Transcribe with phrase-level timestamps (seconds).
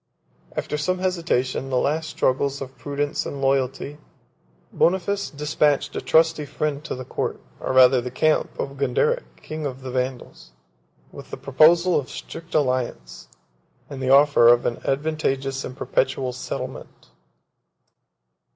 [0.57, 3.99] After some hesitation, the last struggles of prudence and loyalty,
[4.73, 9.21] Boniface despatched a trusty friend to the court, or rather to the camp, of Gonderic,
[9.43, 10.53] king of the Vandals,
[11.11, 13.27] with the proposal of a strict alliance,
[13.91, 17.09] and the offer of an advantageous and perpetual settlement.